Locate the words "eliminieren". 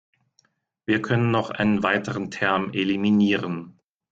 2.73-3.79